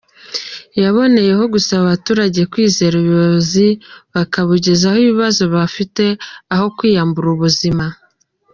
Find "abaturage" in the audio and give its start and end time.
1.85-2.41